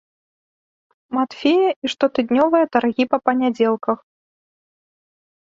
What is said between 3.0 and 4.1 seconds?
па панядзелках.